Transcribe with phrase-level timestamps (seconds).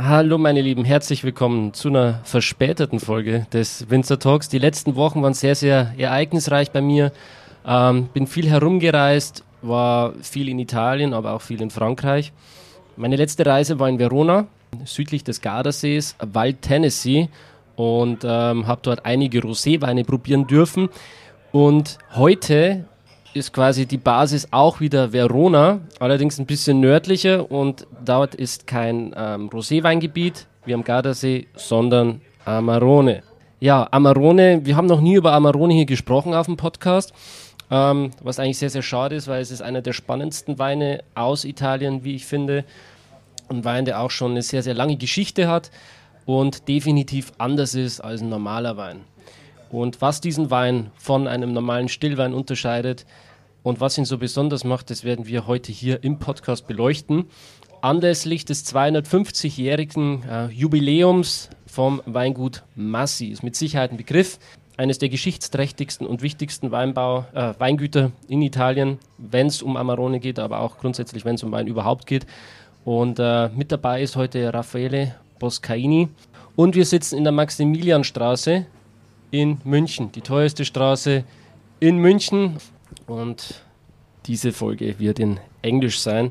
[0.00, 4.48] Hallo meine Lieben, herzlich willkommen zu einer verspäteten Folge des Winzer Talks.
[4.48, 7.10] Die letzten Wochen waren sehr, sehr ereignisreich bei mir.
[7.66, 12.32] Ähm, bin viel herumgereist, war viel in Italien, aber auch viel in Frankreich.
[12.96, 14.46] Meine letzte Reise war in Verona,
[14.84, 17.28] südlich des Gardasees, Wald Tennessee
[17.74, 20.90] und ähm, habe dort einige Roséweine probieren dürfen.
[21.50, 22.84] Und heute
[23.38, 29.14] ist quasi die Basis auch wieder Verona, allerdings ein bisschen nördlicher und dort ist kein
[29.16, 33.22] ähm, Roséweingebiet wie am Gardasee, sondern Amarone.
[33.60, 37.12] Ja, Amarone, wir haben noch nie über Amarone hier gesprochen auf dem Podcast,
[37.70, 41.44] ähm, was eigentlich sehr, sehr schade ist, weil es ist einer der spannendsten Weine aus
[41.44, 42.64] Italien, wie ich finde.
[43.48, 45.70] Ein Wein, der auch schon eine sehr, sehr lange Geschichte hat
[46.26, 49.00] und definitiv anders ist als ein normaler Wein.
[49.70, 53.06] Und was diesen Wein von einem normalen Stillwein unterscheidet
[53.68, 57.26] und was ihn so besonders macht, das werden wir heute hier im Podcast beleuchten.
[57.82, 64.38] Anlässlich des 250-jährigen äh, Jubiläums vom Weingut Massi ist mit Sicherheit ein Begriff.
[64.78, 70.38] Eines der geschichtsträchtigsten und wichtigsten Weinbau, äh, Weingüter in Italien, wenn es um Amarone geht,
[70.38, 72.26] aber auch grundsätzlich, wenn es um Wein überhaupt geht.
[72.86, 76.08] Und äh, mit dabei ist heute Raffaele Boscaini.
[76.56, 78.64] Und wir sitzen in der Maximilianstraße
[79.30, 81.24] in München, die teuerste Straße
[81.80, 82.56] in München.
[83.06, 83.62] Und
[84.26, 86.30] diese Folge wird in Englisch sein.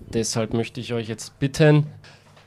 [0.00, 1.86] Deshalb möchte ich euch jetzt bitten,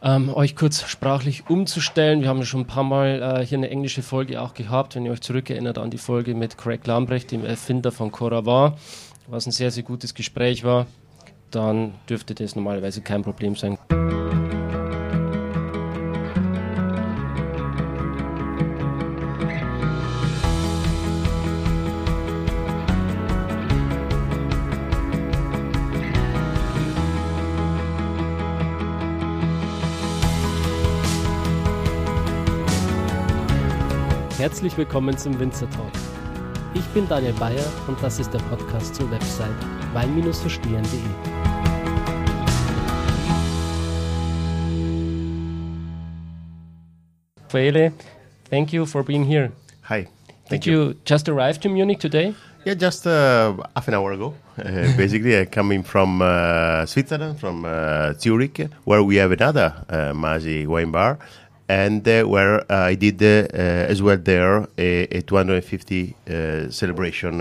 [0.02, 2.22] ähm, euch kurz sprachlich umzustellen.
[2.22, 5.12] Wir haben schon ein paar Mal äh, hier eine englische Folge auch gehabt, wenn ihr
[5.12, 8.74] euch zurückerinnert an die Folge mit Craig Lambrecht, dem Erfinder von Coravin,
[9.28, 10.88] was ein sehr, sehr gutes Gespräch war.
[11.52, 13.78] Dann dürfte das normalerweise kein Problem sein.
[34.44, 35.94] Herzlich willkommen zum Winzer Talk.
[36.74, 39.56] Ich bin Daniel Bayer und das ist der Podcast zur Website
[39.94, 41.00] wein-verstehen.de.
[47.46, 47.94] Raffaele,
[48.50, 49.50] thank you for being here.
[49.88, 50.10] Hi.
[50.50, 50.74] Did you.
[50.74, 52.36] you just arrive to Munich today?
[52.66, 54.34] Yeah, just uh, half an hour ago.
[54.58, 60.14] Uh, basically, I coming from uh, Switzerland, from uh, Zurich, where we have another uh,
[60.14, 61.18] Masi wine bar,
[61.74, 66.16] and uh, where uh, I did uh, as well there a, a 250
[66.70, 67.40] celebration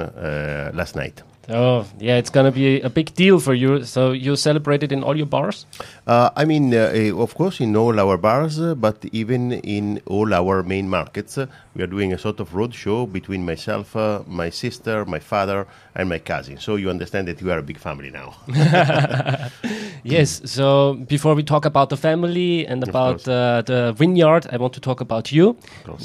[0.75, 1.23] last night.
[1.49, 3.85] Oh, yeah, it's going to be a big deal for you.
[3.85, 5.67] So you celebrated in all your bars?
[6.07, 10.33] Uh, I mean, uh, of course, in all our bars, uh, but even in all
[10.33, 11.39] our main markets.
[11.75, 15.67] We are doing a sort of road show between myself, uh, my sister, my father,
[15.95, 16.59] and my cousin.
[16.59, 18.35] So you understand that we are a big family now.
[20.03, 20.43] yes.
[20.45, 24.81] So before we talk about the family and about uh, the vineyard, I want to
[24.81, 25.57] talk about you.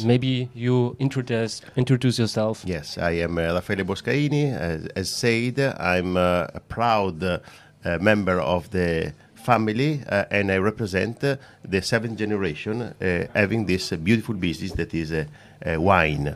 [0.06, 2.64] Maybe you introduce introduce yourself.
[2.66, 7.40] Yes, I am uh, Raffaele Boscaini, as, as said, I'm uh, a proud uh,
[8.00, 12.94] member of the family uh, and I represent the seventh generation
[13.34, 15.14] having this beautiful business that is
[15.66, 16.36] wine.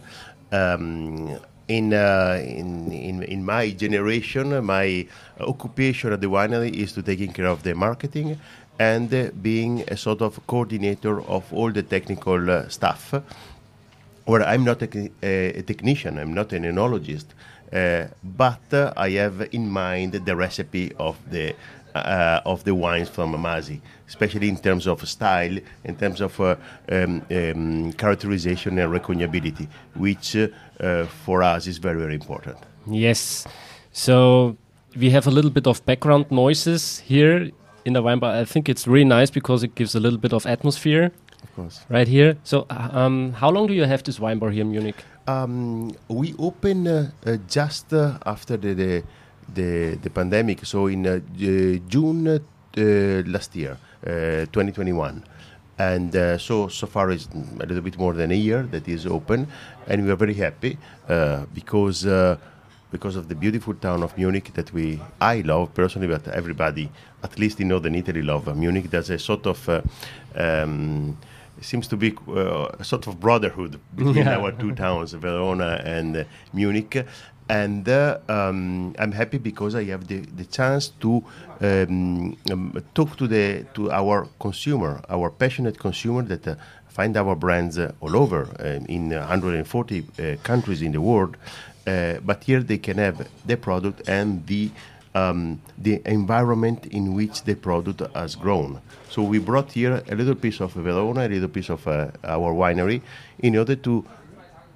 [0.52, 5.08] Um, in, uh, in, in, in my generation, my
[5.40, 8.40] occupation at the winery is to taking care of the marketing
[8.80, 13.14] and uh, being a sort of coordinator of all the technical uh, stuff.
[14.26, 17.26] Where I'm not a, a, technician, I'm not an enologist,
[17.74, 21.56] uh, but uh, I have in mind the recipe of the
[21.96, 26.56] uh, of the wines from Amazi, especially in terms of style, in terms of uh,
[26.90, 32.57] um, um, characterization and recognizability, which uh, for us is very, very important.
[32.88, 33.46] Yes.
[33.91, 34.57] So
[34.96, 37.52] we have a little bit of background noises here
[37.85, 38.35] in the wine bar.
[38.35, 41.12] I think it's really nice because it gives a little bit of atmosphere.
[41.44, 41.81] Of course.
[41.90, 42.38] Right here.
[42.44, 45.03] So, um, how long do you have this wine bar here in Munich?
[45.28, 49.03] Um, we opened uh, uh, just uh, after the, the,
[49.53, 51.19] the the pandemic, so in uh,
[51.88, 52.39] June uh,
[53.25, 55.23] last year, 2021,
[55.78, 57.28] and so so far it's
[57.59, 59.47] a little bit more than a year that is open,
[59.87, 60.78] and we are very happy
[61.53, 62.05] because
[62.91, 66.90] because of the beautiful town of Munich that we I love personally, but everybody,
[67.23, 68.90] at least in northern Italy, love Munich.
[68.90, 69.81] There's a sort of uh,
[70.35, 71.17] um,
[71.61, 74.37] seems to be uh, a sort of brotherhood between yeah.
[74.37, 76.23] our two towns, Verona and uh,
[76.53, 77.05] Munich.
[77.52, 81.22] And uh, um, I'm happy because I have the, the chance to
[81.59, 86.56] um, um, talk to the to our consumer, our passionate consumer that uh,
[86.88, 91.36] find our brands uh, all over um, in 140 uh, countries in the world.
[91.84, 94.72] but here they can have the product and the
[95.14, 98.80] um, the environment in which the product has grown.
[99.09, 102.53] So we brought here a little piece of Verona, a little piece of uh, our
[102.53, 103.02] winery,
[103.40, 104.06] in order to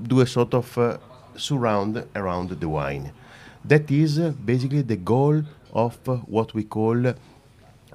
[0.02, 0.98] do a sort of uh,
[1.38, 3.12] surround around the wine.
[3.64, 5.44] That is uh, basically the goal
[5.74, 6.96] of uh, what we call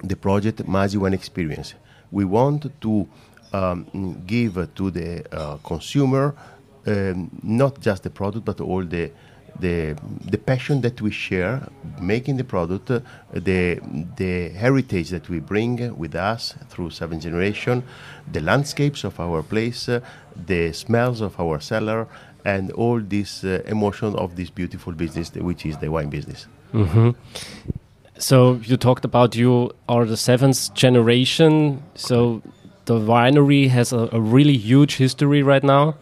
[0.03, 1.73] the project Masi Wine Experience.
[2.11, 3.07] We want to
[3.53, 6.35] um, give to the uh, consumer
[6.87, 9.11] um, not just the product but all the
[9.59, 9.95] the
[10.29, 11.67] the passion that we share
[11.99, 12.99] making the product uh,
[13.33, 13.79] the
[14.15, 17.83] the heritage that we bring with us through seven generation
[18.31, 19.99] the landscapes of our place uh,
[20.47, 22.07] the smells of our cellar
[22.45, 27.11] and all this uh, emotion of this beautiful business which is the wine business mm-hmm.
[28.17, 32.41] so you talked about you are the seventh generation so
[32.85, 35.95] the winery has a, a really huge history right now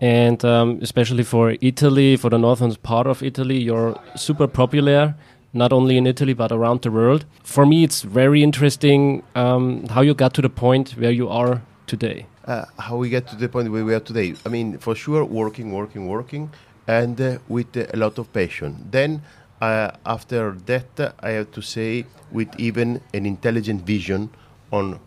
[0.00, 5.14] and um, especially for Italy, for the northern part of Italy, you're super popular,
[5.52, 7.24] not only in Italy but around the world.
[7.42, 11.62] For me, it's very interesting um, how you got to the point where you are
[11.86, 12.26] today.
[12.46, 14.32] Uh, how we get to the point where we are today?
[14.44, 16.50] I mean, for sure, working, working, working,
[16.86, 18.86] and uh, with uh, a lot of passion.
[18.88, 19.22] Then,
[19.60, 24.30] uh, after that, I have to say, with even an intelligent vision
[24.70, 25.00] on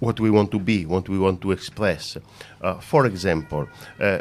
[0.00, 2.18] what we want to be, what we want to express.
[2.60, 3.66] Uh, for example,
[3.98, 4.18] uh,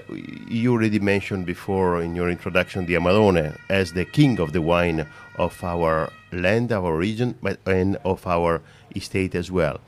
[0.48, 5.06] you already mentioned before in your introduction the Amarone as the king of the wine
[5.38, 8.62] of our land, our region, but, and of our
[8.96, 9.81] estate as well.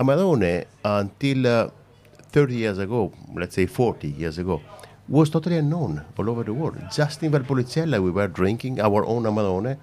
[0.00, 1.70] Amarone, until uh,
[2.30, 4.60] 30 years ago, let's say 40 years ago,
[5.08, 6.78] was totally unknown all over the world.
[6.92, 9.78] Just in Valpolicella, we were drinking our own Amarone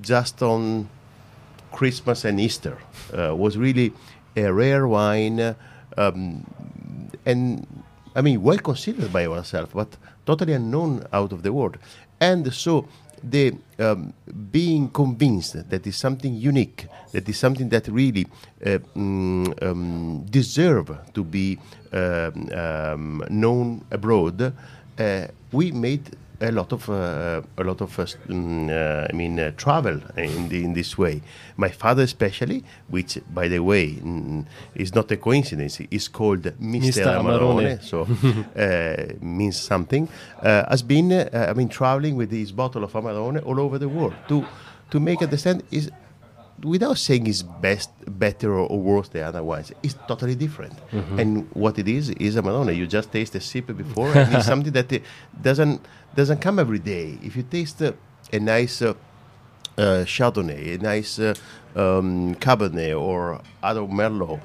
[0.00, 0.88] just on
[1.72, 2.78] Christmas and Easter.
[3.16, 3.92] Uh, was really
[4.36, 5.54] a rare wine,
[5.96, 6.46] um,
[7.26, 7.66] and
[8.14, 11.76] I mean, well considered by ourselves, but totally unknown out of the world.
[12.20, 12.88] And so,
[13.22, 14.12] the um,
[14.50, 18.26] being convinced that is something unique, that is something that really
[18.64, 21.58] uh, mm, um, deserve to be
[21.92, 24.52] um, um, known abroad,
[24.98, 29.38] uh, we made a lot of uh, a lot of uh, mm, uh, I mean
[29.38, 31.22] uh, travel in the, in this way.
[31.56, 37.04] My father, especially, which by the way mm, is not a coincidence, is called Mr.
[37.04, 38.06] Amarone, so
[38.56, 40.08] uh, means something.
[40.42, 44.14] Uh, has been I mean traveling with his bottle of Amarone all over the world
[44.28, 44.46] to
[44.90, 45.90] to make understand is
[46.62, 50.74] without saying it's best, better or, worse than otherwise, it's totally different.
[50.90, 51.18] Mm-hmm.
[51.18, 52.76] And what it is is a Amarone.
[52.76, 55.02] You just taste a sip before, and it's something that it
[55.40, 55.84] doesn't
[56.14, 57.18] doesn't come every day.
[57.22, 57.92] If you taste uh,
[58.32, 58.94] a nice uh,
[59.78, 61.34] uh, Chardonnay, a nice uh,
[61.76, 64.40] um, Cabernet, or other Merlot,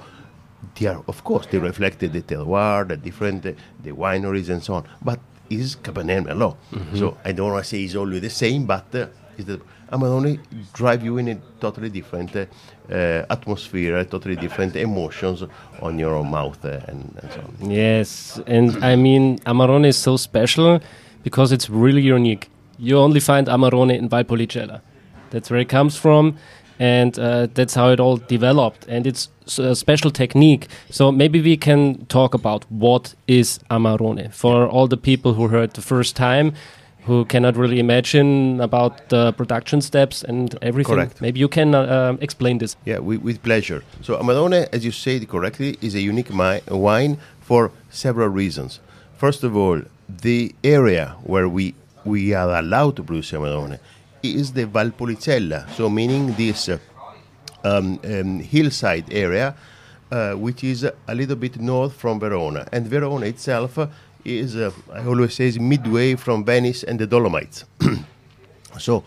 [0.75, 3.53] they are of course they reflect the terroir, the different uh,
[3.83, 4.88] the wineries and so on.
[5.01, 5.19] But
[5.50, 6.97] is Cabernet Merlot, mm-hmm.
[6.97, 9.07] so I don't want to say it's always the same, but uh,
[9.38, 10.39] it's the Amarone
[10.73, 12.45] drive you in a totally different uh,
[13.29, 15.43] atmosphere, totally different emotions
[15.81, 17.71] on your mouth uh, and, and, so on.
[17.71, 20.81] Yes, and I mean Amarone is so special
[21.23, 22.49] because it's really unique.
[22.77, 24.81] You only find Amarone in Valpolicella.
[25.29, 26.38] That's where it comes from,
[26.79, 28.85] and uh, that's how it all developed.
[28.88, 30.67] And it's a special technique.
[30.89, 35.73] So maybe we can talk about what is Amarone for all the people who heard
[35.73, 36.53] the first time
[37.05, 40.95] who cannot really imagine about the production steps and everything.
[40.95, 41.21] Correct.
[41.21, 42.75] Maybe you can uh, uh explain this.
[42.85, 43.83] Yeah, with, with, pleasure.
[44.01, 46.29] So Amarone, as you said correctly, is a unique
[46.69, 48.79] wine for several reasons.
[49.17, 53.79] First of all, the area where we we are allowed to produce Amarone
[54.24, 56.77] is the Valpolicella, so meaning this uh,
[57.63, 59.55] um, um, hillside area,
[60.12, 63.77] uh, which is a little bit north from Verona, and Verona itself
[64.25, 67.65] is, uh, I always say, is midway from Venice and the Dolomites.
[68.79, 69.03] so,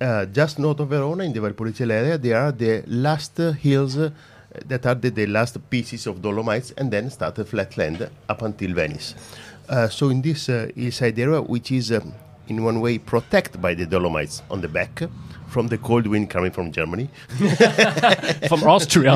[0.00, 3.94] uh, just north of Verona, in the Valpolicella area, there are the last uh, hills
[3.94, 8.74] that are the, the, last pieces of Dolomites, and then start a flatland up until
[8.74, 9.14] Venice.
[9.68, 12.12] Uh, so, in this uh, hillside area, which is um,
[12.48, 15.02] in one way protected by the Dolomites on the back,
[15.52, 17.08] from the cold wind coming from Germany.
[18.48, 19.14] from Austria.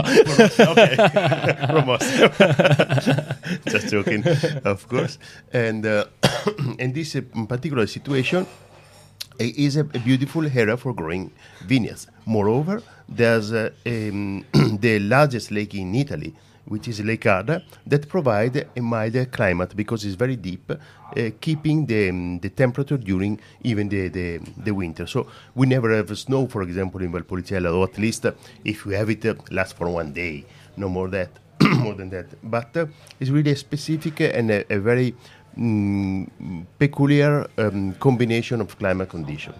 [0.71, 0.95] okay.
[1.73, 3.39] from Austria.
[3.67, 4.23] Just joking,
[4.65, 5.19] of course.
[5.53, 6.05] And uh,
[6.79, 8.47] in this uh, particular situation,
[9.39, 11.31] is a, a, beautiful area for growing
[11.67, 12.07] vineyards.
[12.25, 14.45] Moreover, there's uh, um,
[14.81, 16.35] the largest lake in Italy,
[16.67, 21.87] which is Lake Garda, that provide a milder climate because it's very deep, uh, keeping
[21.87, 25.07] the, um, the temperature during even the, the, the, winter.
[25.07, 28.33] So we never have snow, for example, in Valpolicella, or at least uh,
[28.65, 30.45] if we have it, uh, lasts for one day,
[30.77, 31.31] no more that,
[31.79, 32.27] more than that.
[32.43, 32.87] But uh,
[33.21, 35.15] it's really a specific and a, a very
[35.57, 39.55] mm, peculiar um, combination of climate condition.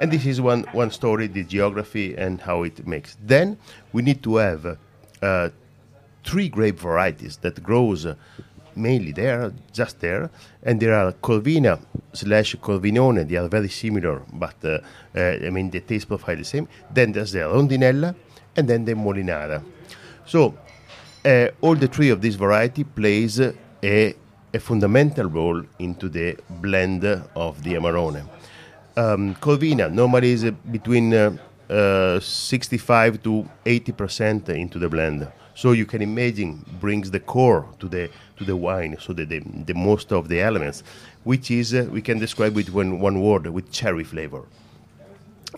[0.00, 3.16] And this is one, one story, the geography and how it makes.
[3.22, 3.58] Then
[3.92, 4.78] we need to have
[5.22, 5.48] uh,
[6.24, 8.14] three grape varieties that grows uh,
[8.76, 10.30] mainly there, just there,
[10.62, 11.78] and there are Corvina
[12.12, 13.28] slash Corvinone.
[13.28, 14.78] They are very similar, but uh,
[15.14, 16.68] uh, I mean the taste profile the same.
[16.90, 18.14] Then there's the Rondinella,
[18.56, 19.62] and then the Molinara.
[20.26, 20.56] So
[21.24, 24.14] uh, all the three of these variety plays a, a
[24.58, 28.28] fundamental role into the blend of the Amarone.
[28.96, 31.36] Um, Corvina normally is uh, between uh,
[31.68, 35.26] uh, 65 to 80 percent into the blend.
[35.54, 39.40] So you can imagine brings the core to the to the wine, so that the,
[39.40, 40.82] the most of the elements,
[41.22, 44.42] which is uh, we can describe with one, one word with cherry flavor.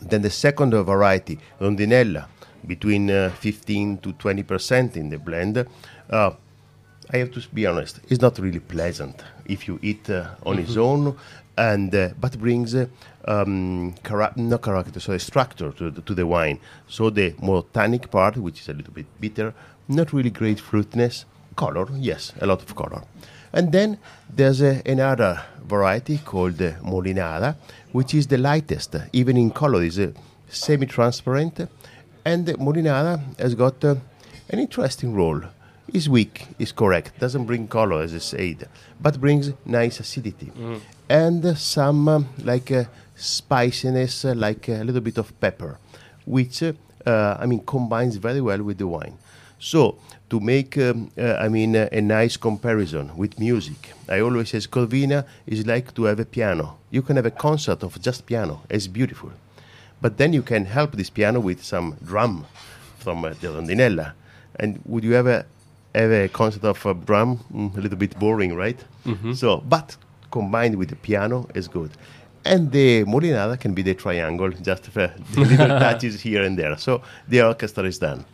[0.03, 2.27] Then the second variety, Rondinella,
[2.67, 5.67] between uh, 15 to 20 percent in the blend.
[6.11, 6.31] Uh,
[7.11, 10.77] I have to be honest, it's not really pleasant if you eat uh, on its
[10.77, 11.17] own,
[11.57, 12.87] and uh, but brings uh,
[13.27, 16.59] um, chara- not character, so a structure to the, to the wine.
[16.89, 19.55] So the more tannic part, which is a little bit bitter,
[19.89, 21.25] not really great fruitness,
[21.57, 23.03] color, yes, a lot of color.
[23.53, 27.57] And then there's another variety called uh, Molinara,
[27.93, 30.11] which is the lightest, even in color, is uh,
[30.49, 31.61] semi-transparent,
[32.25, 33.95] and Molinara has got uh,
[34.51, 35.41] an interesting role
[35.93, 38.69] is weak, is correct, doesn't bring color as I said,
[39.01, 40.81] but brings nice acidity Mm.
[41.09, 45.79] and uh, some um, like uh, spiciness, uh, like a little bit of pepper,
[46.25, 46.73] which uh,
[47.07, 49.15] uh, I mean combines very well with the wine.
[49.59, 49.97] So
[50.31, 54.59] to make um, uh, I mean uh, a nice comparison with music, I always say
[54.59, 56.77] Corvina is like to have a piano.
[56.91, 58.61] You can have a concert of just piano.
[58.69, 59.31] It's beautiful,
[60.01, 62.45] but then you can help this piano with some drum
[62.99, 64.13] from uh, the rondinella.
[64.59, 65.45] And would you ever
[65.95, 67.39] have a concert of a drum?
[67.53, 68.79] Mm, a little bit boring, right?
[69.35, 69.97] So, but
[70.31, 71.91] combined with the piano is good.
[72.45, 76.77] And the molinara can be the triangle, just for the little touches here and there.
[76.79, 78.25] So the orchestra is done.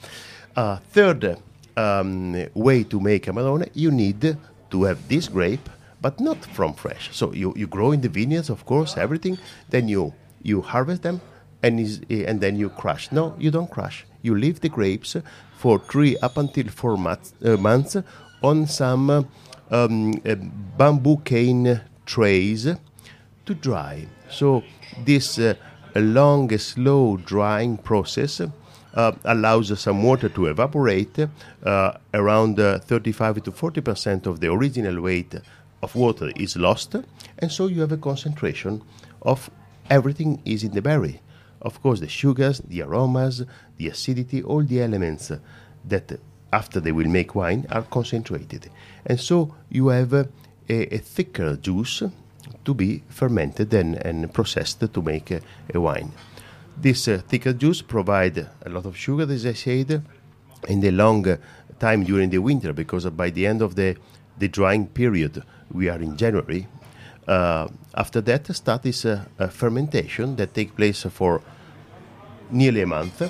[0.55, 1.39] Uh, third
[1.77, 4.37] um, way to make Amarone, you need
[4.71, 5.69] to have this grape,
[6.01, 7.09] but not from fresh.
[7.17, 9.39] So you, you grow in the vineyards, of course, everything.
[9.71, 11.21] Then you you harvest them,
[11.63, 13.13] and is, and then you crush.
[13.13, 14.05] No, you don't crush.
[14.23, 15.17] You leave the grapes
[15.57, 17.97] for three up until four months, uh, months
[18.43, 19.09] on some
[19.71, 20.35] um, uh,
[20.77, 22.69] bamboo cane trays
[23.47, 24.07] to dry.
[24.29, 24.65] So
[25.05, 25.55] this uh,
[25.95, 28.41] long, slow drying process
[28.95, 31.19] uh, allows some water to evaporate.
[31.65, 35.35] Uh, around uh, 35 to 40 percent of the original weight
[35.83, 36.95] of water is lost,
[37.39, 38.83] and so you have a concentration
[39.23, 39.51] of
[39.91, 41.21] everything is in the berry.
[41.61, 43.45] Of course, the sugars, the aromas,
[43.77, 45.33] the acidity, all the elements
[45.85, 46.21] that
[46.53, 48.71] after they will make wine are concentrated,
[49.07, 50.29] and so you have a,
[50.69, 52.03] a, thicker juice
[52.65, 56.13] to be fermented and, and processed to make a wine.
[56.77, 60.03] This uh, thicker juice provide a lot of sugar, as I said,
[60.69, 61.39] in the long
[61.79, 63.97] time during the winter, because by the end of the,
[64.39, 66.67] the drying period, we are in January.
[67.27, 71.41] Uh, after that, start this uh, fermentation that take place for
[72.51, 73.23] nearly a month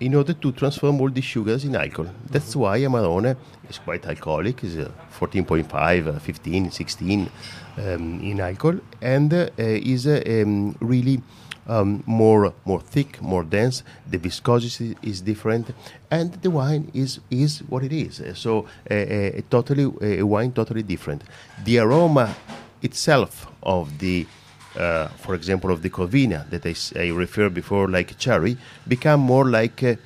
[0.00, 2.12] in order to transform all the sugars in alcohol.
[2.30, 3.36] That's why Amarone
[3.68, 7.30] is quite alcoholic, is uh, 14.5, uh, 15, 16
[7.78, 11.20] um, in alcohol, and uh, is uh, um, really
[11.68, 13.82] um, more more thick, more dense.
[14.10, 15.70] The viscosity is different,
[16.10, 18.22] and the wine is is what it is.
[18.34, 21.22] So a, a, totally a wine totally different.
[21.64, 22.34] The aroma
[22.82, 24.26] itself of the
[24.76, 28.56] uh, for example, of the Corvina that I, I referred before, like cherry,
[28.86, 29.96] become more like uh,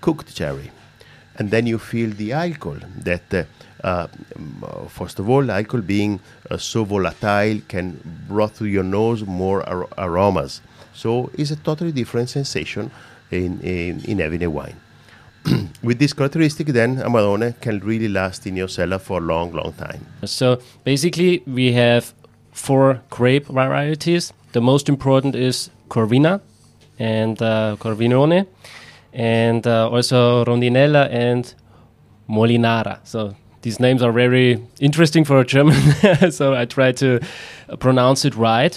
[0.00, 0.70] cooked cherry.
[1.36, 3.44] And then you feel the alcohol that, uh,
[3.86, 4.08] uh,
[4.88, 6.18] first of all, alcohol being
[6.50, 10.62] uh, so volatile can brought through your nose more ar- aromas.
[10.98, 12.90] So it's a totally different sensation
[13.30, 14.74] in, in, in having a wine.
[15.82, 19.74] With this characteristic, then Amarone can really last in your cellar for a long, long
[19.74, 20.04] time.
[20.24, 22.12] So basically, we have
[22.50, 24.32] four grape varieties.
[24.50, 26.40] The most important is Corvina
[26.98, 28.48] and uh, Corvinone,
[29.12, 31.54] and uh, also Rondinella and
[32.28, 32.98] Molinara.
[33.04, 35.80] So these names are very interesting for a German,
[36.32, 37.20] so I try to
[37.78, 38.76] pronounce it right.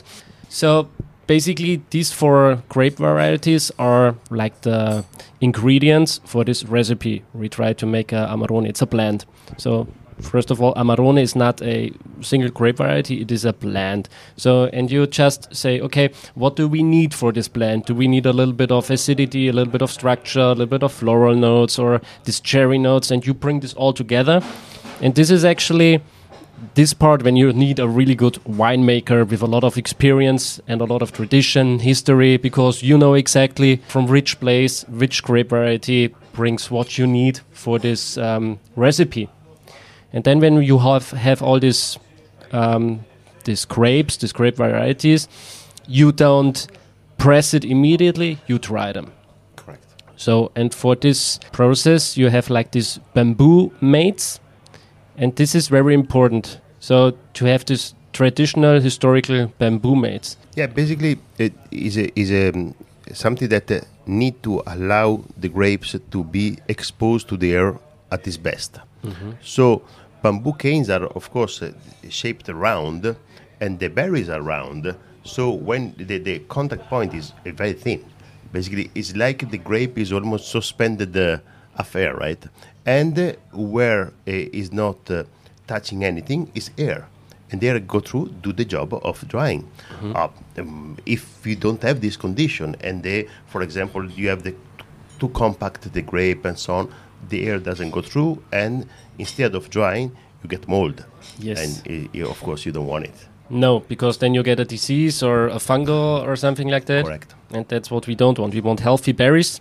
[0.49, 0.87] So
[1.27, 5.05] basically, these four grape varieties are like the
[5.39, 7.23] ingredients for this recipe.
[7.33, 8.67] We try to make a Amarone.
[8.67, 9.25] It's a blend.
[9.57, 9.87] So
[10.21, 14.07] first of all, Amarone is not a single grape variety; it is a blend.
[14.35, 17.85] So, and you just say, okay, what do we need for this blend?
[17.85, 20.65] Do we need a little bit of acidity, a little bit of structure, a little
[20.67, 23.11] bit of floral notes, or these cherry notes?
[23.11, 24.41] And you bring this all together,
[25.01, 26.01] and this is actually
[26.75, 30.81] this part when you need a really good winemaker with a lot of experience and
[30.81, 36.13] a lot of tradition, history, because you know exactly from which place, which grape variety
[36.33, 39.29] brings what you need for this um, recipe.
[40.13, 41.97] And then when you have have all these
[42.51, 43.05] um,
[43.43, 45.27] these grapes, these grape varieties,
[45.87, 46.67] you don't
[47.17, 48.39] press it immediately.
[48.47, 49.13] You dry them.
[49.55, 49.85] Correct.
[50.15, 54.39] So, and for this process, you have like these bamboo mates,
[55.17, 56.59] and this is very important.
[56.79, 60.37] So, to have this traditional historical bamboo mates.
[60.55, 62.73] Yeah, basically, it is a, is a,
[63.13, 67.77] something that uh, need to allow the grapes to be exposed to the air
[68.11, 68.79] at its best.
[69.41, 69.83] So,
[70.21, 71.71] bamboo canes are, of course, uh,
[72.09, 73.15] shaped round,
[73.59, 74.95] and the berries are round.
[75.23, 78.03] So, when the, the contact point is uh, very thin,
[78.51, 81.37] basically, it's like the grape is almost suspended uh,
[81.77, 82.43] affair, right?
[82.85, 85.23] And uh, where uh, is not uh,
[85.67, 87.07] touching anything is air
[87.51, 89.67] and there go through do the job of drying.
[90.01, 94.55] Uh, um, if you don't have this condition, and they, for example, you have the
[95.19, 96.93] too compact the grape and so on,
[97.29, 98.87] the air doesn't go through, and
[99.19, 101.05] instead of drying, you get mold.
[101.37, 101.59] Yes.
[101.85, 103.27] and uh, you, of course you don't want it.
[103.49, 107.05] No, because then you get a disease or a fungal or something like that.
[107.05, 107.35] Correct.
[107.51, 108.53] And that's what we don't want.
[108.53, 109.59] We want healthy berries.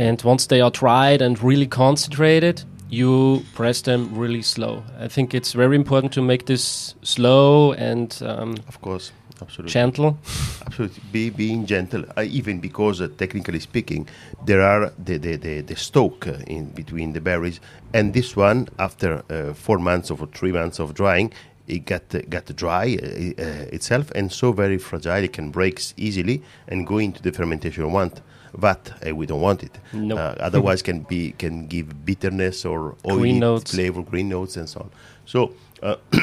[0.00, 4.82] And once they are dried and really concentrated, you press them really slow.
[4.98, 9.72] I think it's very important to make this slow and um, Of course, absolutely.
[9.72, 10.18] gentle.
[10.66, 12.04] Absolutely, be being gentle.
[12.16, 14.08] Uh, even because, uh, technically speaking,
[14.46, 17.60] there are the the, the, the stalk uh, in between the berries,
[17.92, 21.30] and this one, after uh, four months or three months of drying,
[21.66, 25.24] it got uh, got dry uh, uh, itself, and so very fragile.
[25.24, 28.22] It can break easily and go into the fermentation want.
[28.56, 29.78] But uh, we don't want it.
[29.92, 30.18] Nope.
[30.18, 34.90] Uh, otherwise, can be can give bitterness or oily flavor, green notes, and so on.
[35.24, 35.52] So.
[35.82, 35.96] Uh,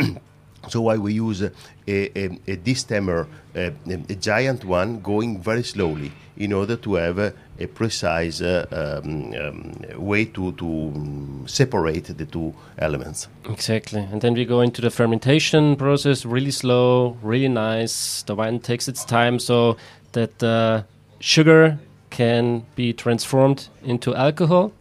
[0.69, 1.51] So why we use a,
[1.87, 7.33] a, a distemmer, a, a giant one, going very slowly in order to have a,
[7.59, 13.27] a precise uh, um, um, way to, to um, separate the two elements.
[13.49, 14.01] Exactly.
[14.01, 18.23] And then we go into the fermentation process really slow, really nice.
[18.23, 19.77] The wine takes its time so
[20.11, 20.85] that the
[21.19, 24.71] sugar can be transformed into alcohol.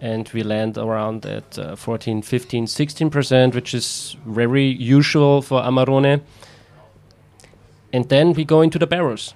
[0.00, 6.20] And we land around at uh, 14, 15, 16%, which is very usual for Amarone.
[7.92, 9.34] And then we go into the barrels.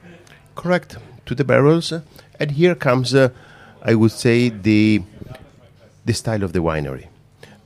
[0.55, 0.99] Correct.
[1.27, 1.93] To the barrels,
[2.39, 3.29] and here comes, uh,
[3.83, 5.03] I would say, the
[6.05, 7.07] the style of the winery.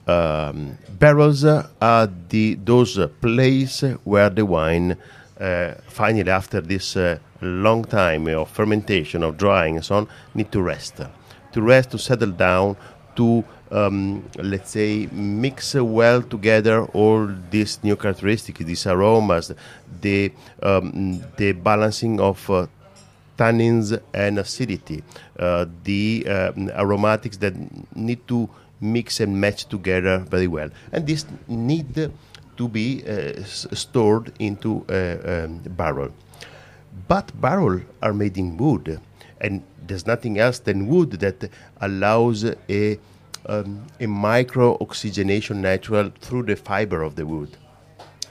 [0.06, 4.98] Um, barrels are the those place where the wine
[5.40, 10.50] uh, finally, after this uh, long time of fermentation, of drying, and so on, need
[10.52, 11.00] to rest,
[11.52, 12.76] to rest, to settle down,
[13.16, 19.52] to um, let's say mix uh, well together all these new characteristics, these aromas,
[20.00, 22.66] the um, the balancing of uh,
[23.36, 25.02] tannins and acidity,
[25.38, 27.54] uh, the um, aromatics that
[27.96, 28.48] need to
[28.80, 32.10] mix and match together very well, and this need
[32.56, 36.12] to be uh, stored into a um, barrel.
[37.08, 39.00] But barrel are made in wood,
[39.40, 42.98] and there's nothing else than wood that allows a
[43.48, 47.56] um, a micro oxygenation natural through the fiber of the wood.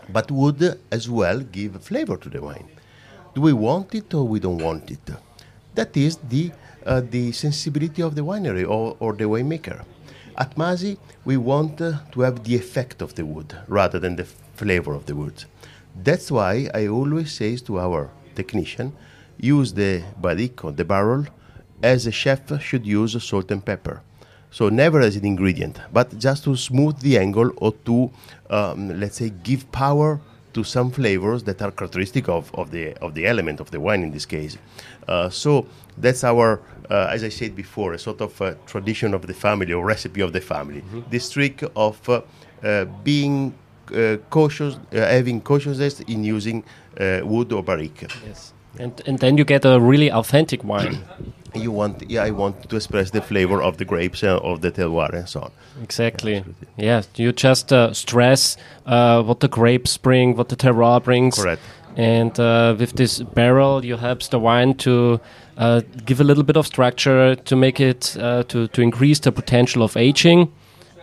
[0.10, 2.68] But wood as well give flavor to the wine.
[3.34, 5.10] Do we want it or we don't want it?
[5.74, 6.52] That is the
[6.86, 9.84] uh, the sensibility of the winery or, or the winemaker.
[10.38, 14.26] At Masi, we want uh, to have the effect of the wood rather than the
[14.26, 15.46] flavor of the wood.
[15.96, 18.94] That's why I always say to our technician,
[19.38, 21.26] use the barrique or the barrel
[21.82, 24.02] as a chef should use salt and pepper.
[24.52, 28.10] So never as an ingredient, but just to smooth the angle or to,
[28.50, 30.22] um, let's say, give power
[30.54, 34.02] to some flavors that are characteristic of, of the of the element of the wine
[34.04, 34.58] in this case.
[35.08, 35.68] Uh, so
[35.98, 39.74] that's our, uh, as I said before, a sort of uh, tradition of the family
[39.74, 40.82] or recipe of the family.
[41.10, 42.22] This trick of uh,
[42.64, 43.54] uh, being
[44.30, 46.64] cautious, uh, having cautiousness in using
[47.00, 48.06] uh, wood or barrique.
[48.26, 48.54] Yes.
[48.78, 51.04] And, and then you get a really authentic wine.
[51.56, 54.74] You want, yeah, I want to express the flavor of the grapes, uh, of the
[54.74, 55.52] terroir, and so on.
[55.82, 56.44] Exactly.
[56.76, 61.36] Yeah, you just uh, stress uh, what the grapes bring, what the terroir brings.
[61.42, 61.62] Correct.
[61.96, 65.22] And uh, with this barrel, you helps the wine to
[65.58, 69.32] uh, give a little bit of structure to make it uh, to to increase the
[69.32, 70.52] potential of aging,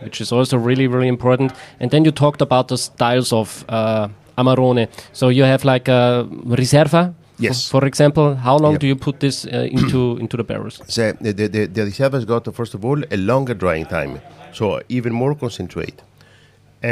[0.01, 1.51] which is also really really important.
[1.79, 4.87] And then you talked about the styles of uh, Amarone.
[5.11, 7.13] So you have like a Reserva.
[7.39, 7.67] Yes.
[7.69, 8.81] For, for example, how long Yep.
[8.81, 10.81] do you put this uh, into into the barrels?
[10.87, 14.19] So the, the, the, the reserve has got, first of all, a longer drying time,
[14.53, 16.01] so even more concentrate.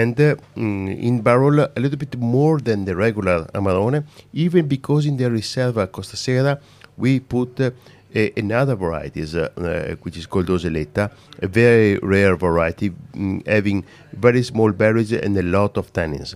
[0.02, 5.06] and uh, mm, in barrel a little bit more than the regular Amarone, even because
[5.06, 6.60] in the Riserva Costa Sera
[6.98, 7.72] we put uh,
[8.14, 14.44] another varieties uh, uh, which is called Oseletta, a very rare variety mm, having very
[14.44, 16.36] small berries and a lot of tannins.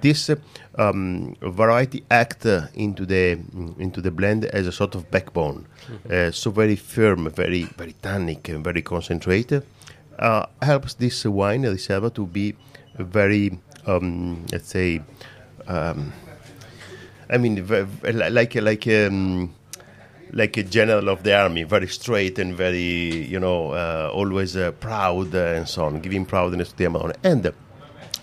[0.00, 0.36] This uh,
[0.76, 5.66] um, variety act uh, into the mm, into the blend as a sort of backbone,
[6.10, 9.64] uh, so very firm, very very tannic, and very concentrated.
[10.18, 12.56] Uh, helps this wine, the Riserva, to be
[12.96, 15.00] very, um, let's say,
[15.68, 16.12] um,
[17.30, 19.54] I mean, v- v- like like um,
[20.32, 24.72] like a general of the army, very straight and very, you know, uh, always uh,
[24.72, 27.16] proud uh, and so on, giving proudness to the Amarone.
[27.22, 27.52] And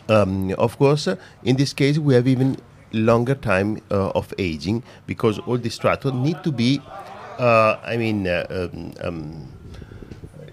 [0.10, 2.58] um, of course, uh, in this case, we have even
[2.91, 6.82] longer time uh, of aging because all the strato need to be,
[7.39, 9.48] uh, I mean, uh, um, um,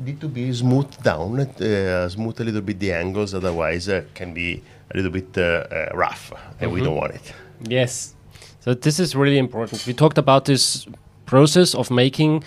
[0.01, 4.35] need to be smoothed down, uh, smooth a little bit the angles, otherwise uh, can
[4.35, 7.33] be a little bit uh, uh, rough, and we don't want it.
[7.63, 8.15] Yes.
[8.61, 9.87] So this is really important.
[9.87, 10.87] We talked about this
[11.33, 12.45] process of making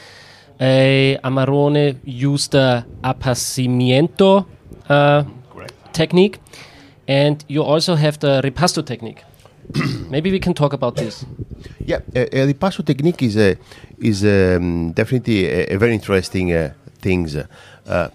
[0.61, 4.45] a Amarone use the appassimento
[4.89, 5.23] uh,
[5.91, 6.39] technique,
[7.07, 9.23] and you also have the ripasso technique.
[10.09, 11.25] Maybe we can talk about this.
[11.79, 13.57] Yeah, uh, uh, the passo technique is a
[13.97, 17.27] is um, definitely a, a very interesting uh, thing.
[17.87, 18.09] Uh,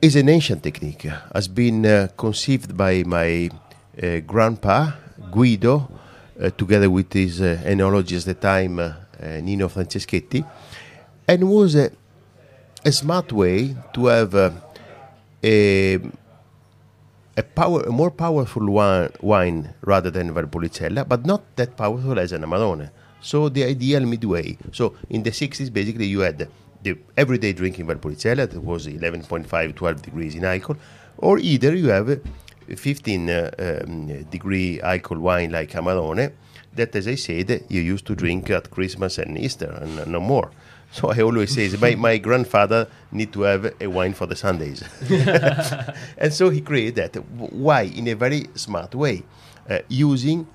[0.00, 1.06] is an ancient technique.
[1.32, 3.50] Has been uh, conceived by my
[4.02, 4.92] uh, grandpa
[5.30, 5.88] Guido,
[6.40, 9.01] uh, together with his uh, enologist at the time uh, uh,
[9.42, 10.44] Nino Franceschetti,
[11.28, 11.90] and was a,
[12.84, 14.50] a smart way to have uh,
[15.44, 16.00] a
[17.36, 22.32] a power, a more powerful wine, wine rather than Valpolicella, but not that powerful as
[22.32, 22.90] an Amarone.
[23.20, 24.58] So the ideal midway.
[24.72, 26.48] So in the 60s, basically, you had
[26.82, 30.76] the everyday drinking Valpolicella that was 11.5, 12 degrees in alcohol,
[31.18, 32.20] or either you have a
[32.76, 33.50] 15 uh,
[33.86, 36.32] um, degree alcohol wine like Amarone
[36.74, 40.50] that, as I said, you used to drink at Christmas and Easter and no more.
[40.92, 44.84] So I always say, my, my grandfather need to have a wine for the Sundays.
[46.18, 47.16] and so he created that.
[47.16, 47.82] Why?
[47.82, 49.22] In a very smart way,
[49.68, 50.46] uh, using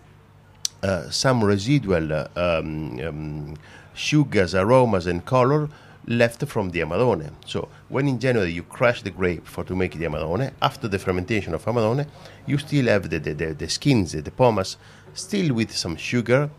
[0.84, 3.58] uh, some residual uh, um, um,
[3.96, 5.70] sugars, aromas, and color
[6.06, 7.32] left from the Amarone.
[7.46, 11.00] So when in January you crush the grape for to make the Amarone, after the
[11.00, 12.08] fermentation of Amarone,
[12.46, 14.78] you still have the, the, the, the skins, the pomace,
[15.18, 16.50] still with some sugar,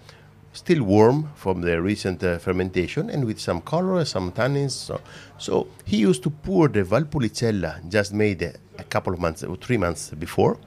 [0.52, 4.72] still warm from the recent uh, fermentation, and with some color, some tannins.
[4.72, 5.00] So,
[5.38, 8.54] so he used to pour the Valpolicella just made a,
[8.90, 10.58] couple of months or three months before,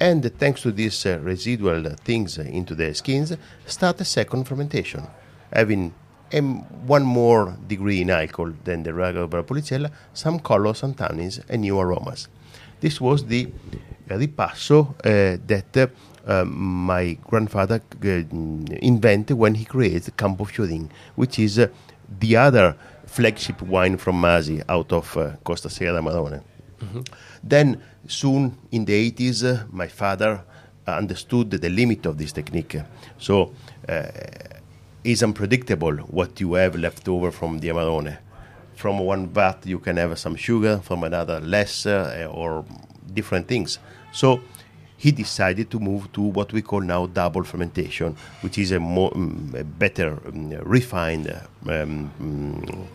[0.00, 3.36] and thanks to these uh, residual things into the skins,
[3.66, 5.06] start a second fermentation,
[5.52, 5.94] having
[6.34, 11.62] um, one more degree in alcohol than the regular Valpolicella, some color, some tannins, and
[11.62, 12.28] new aromas.
[12.80, 13.50] This was the
[14.08, 15.86] ripasso uh, that uh,
[16.28, 18.08] um, my grandfather uh,
[18.80, 21.68] invented when he created Campo Fiorin, which is uh,
[22.20, 26.42] the other flagship wine from Masi out of uh, Costa Sera Amarone.
[27.42, 30.44] Then, soon in the 80s, uh, my father
[30.86, 32.76] understood the limit of this technique.
[33.18, 33.52] So,
[33.88, 34.06] uh,
[35.04, 38.18] it's unpredictable what you have left over from the Amarone.
[38.74, 42.64] From one vat, you can have some sugar, from another, less, uh, or
[43.12, 43.78] different things.
[44.12, 44.40] So,
[44.98, 49.12] he decided to move to what we call now double fermentation, which is a more
[49.14, 51.32] um, a better um, refined
[51.64, 52.86] mm,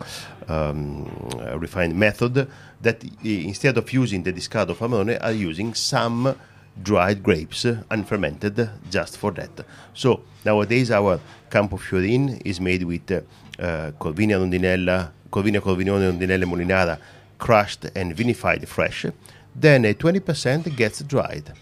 [0.48, 2.46] um, uh, refined method
[2.82, 6.36] that uh, instead of using the discard of Amarone are using some
[6.82, 9.64] dried grapes uh, unfermented just for that.
[9.94, 11.18] So nowadays our
[11.50, 13.20] Campo Fiorin is made with uh,
[13.58, 16.98] uh, Corvina Rondinella, Corvina Corvinone Rondinella Molinara
[17.38, 19.06] crushed and vinified fresh.
[19.54, 21.52] Then a 20% gets dried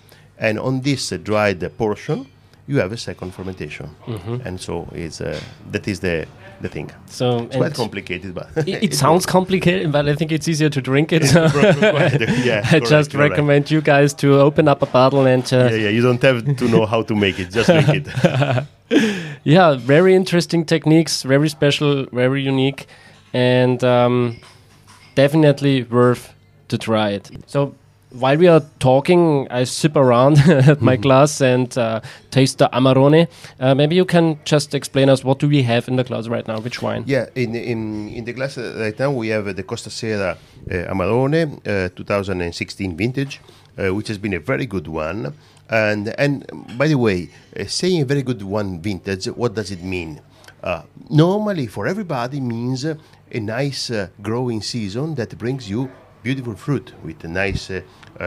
[0.43, 2.19] and on this dried portion
[2.67, 3.89] you have a second fermentation
[4.47, 5.41] and so it's uh,
[5.73, 6.27] that is the
[6.61, 10.47] the thing So it's quite complicated but it, it sounds complicated, but I think it's
[10.47, 11.23] easier to drink it.
[11.35, 11.41] So
[12.51, 13.31] yeah, I just correct.
[13.31, 16.39] recommend you guys to open up a bottle and uh, yeah yeah you don't have
[16.61, 18.07] to know how to make it just make it
[19.45, 22.87] yeah, very interesting techniques, very special, very unique,
[23.33, 24.39] and um,
[25.15, 26.35] definitely worth
[26.69, 27.31] to try it.
[27.47, 27.75] So
[28.13, 33.29] while we are talking, I sip around at my glass and uh, taste the Amarone.
[33.59, 36.47] Uh, maybe you can just explain us what do we have in the glass right
[36.47, 37.05] now, which wine?
[37.07, 40.37] Yeah, in in in the glass uh, right now we have uh, the Costa Sera
[40.71, 43.41] uh, Amarone uh, 2016 vintage,
[43.79, 45.35] uh, which has been a very good one.
[45.71, 46.45] And and
[46.77, 50.21] by the way, uh, saying a very good one vintage, what does it mean?
[50.63, 52.95] Uh, normally, for everybody, means uh,
[53.33, 55.91] a nice uh, growing season that brings you
[56.23, 57.69] beautiful fruit with a nice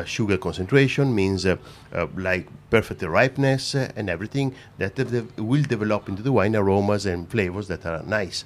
[0.03, 1.55] sugar concentration, means uh,
[1.93, 4.97] uh, like perfect ripeness uh, and everything that
[5.37, 8.45] will develop into the wine aromas and flavors that are nice.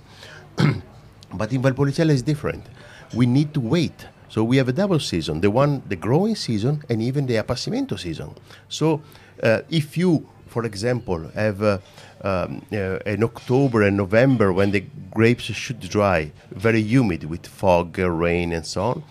[1.34, 2.66] but in Valpolicella is different.
[3.14, 4.08] We need to wait.
[4.30, 7.98] So we have a double season: the one, the growing season, and even the appassimento
[8.00, 8.36] season.
[8.68, 9.02] So
[9.42, 11.80] uh, if you, for example, have uh,
[12.22, 18.00] um, uh, in October and November when the grapes should dry, very humid with fog,
[18.00, 19.04] uh, rain, and so on,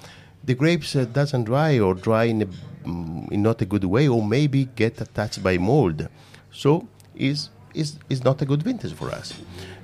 [0.49, 4.09] the grapes uh, doesn't dry or dry in, a, mm, in not a good way,
[4.09, 6.09] or maybe get attached by mold.
[6.51, 9.35] So is is is not a good vintage for us.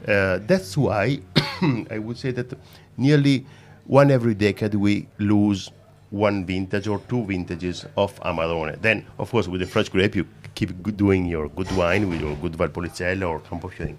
[0.08, 1.20] Uh, that's why
[1.94, 2.48] I would say that
[2.96, 3.46] nearly
[3.86, 5.70] one every decade we lose
[6.10, 8.80] one vintage or two vintages of Amarone.
[8.80, 12.36] Then, of course, with the fresh grape, you keep doing your good wine with your
[12.36, 13.96] good Valpolicella or Campofiorin.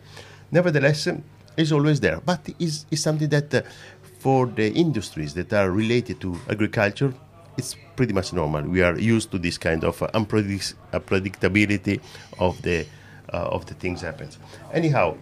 [0.49, 1.10] Nevertheless,
[1.58, 3.62] it's always there, but it's, it's something that uh,
[4.26, 7.14] for the industries that are related to agriculture,
[7.60, 8.64] it's pretty much normal.
[8.64, 12.02] We are used to this kind of uh, unpredictability
[12.40, 12.88] of the
[13.32, 14.40] uh, of the things happens.
[14.74, 15.16] Anyhow,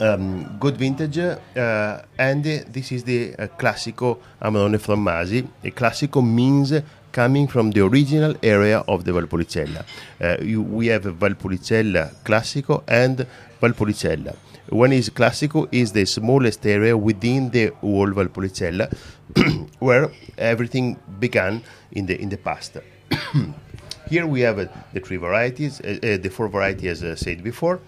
[0.00, 5.46] um, good vintage, uh, and uh, this is the uh, Classico Amarone from Masi.
[5.62, 6.72] A Classico means
[7.12, 9.84] coming from the original area of the Valpolicella.
[10.18, 13.26] Uh, you, we have Valpolicella Classico and
[13.60, 14.34] Valpolicella.
[14.68, 18.94] One is Classico is the smallest area within the whole Valpolicella,
[19.80, 22.76] where everything began in the in the past.
[24.08, 27.42] Here we have uh, the three varieties, uh, uh, the four varieties, as I said
[27.42, 27.80] before.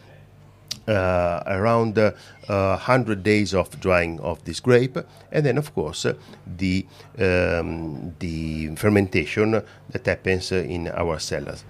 [0.87, 2.11] Uh, around uh,
[2.47, 4.99] uh, 100 days of drying of this grape,
[5.33, 6.05] and then, of course,
[6.59, 6.85] the,
[7.19, 11.65] um, the fermentation that happens in our cellars.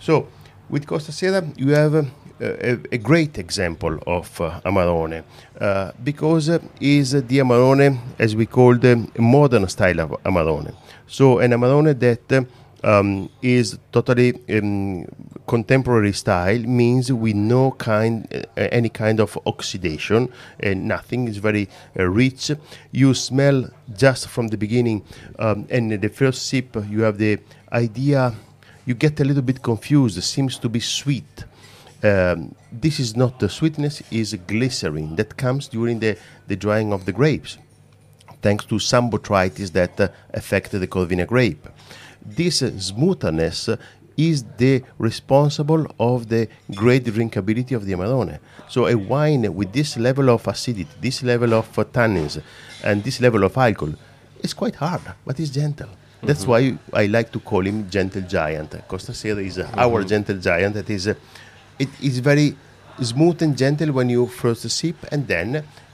[0.00, 0.28] So,
[0.68, 2.06] with Costa Sera, you have
[2.42, 5.22] a, a great example of uh, Amarone
[5.60, 10.74] uh, because uh, is the Amarone, as we call the modern style of Amarone.
[11.06, 12.46] So, an Amarone that
[12.84, 15.06] um, is totally um,
[15.46, 20.28] contemporary style means with no kind uh, any kind of oxidation
[20.60, 22.50] and nothing is very uh, rich
[22.90, 25.04] you smell just from the beginning
[25.38, 27.38] um, and the first sip you have the
[27.72, 28.34] idea
[28.84, 31.44] you get a little bit confused it seems to be sweet
[32.02, 37.04] um, this is not the sweetness is glycerin that comes during the, the drying of
[37.04, 37.58] the grapes
[38.42, 41.66] thanks to some botrytis that uh, affect the Corvina grape.
[42.20, 43.76] This uh, smoothness uh,
[44.16, 48.38] is the responsible of the great drinkability of the Amarone.
[48.68, 52.42] So a wine with this level of acidity, this level of uh, tannins,
[52.84, 53.94] and this level of alcohol
[54.40, 55.88] is quite hard, but it's gentle.
[56.24, 58.76] That's why I like to call him gentle giant.
[58.86, 60.74] Costa Sera is uh, our gentle giant.
[60.74, 61.14] That is, uh,
[61.84, 62.48] it is very
[63.00, 65.48] smooth and gentle when you first sip, and then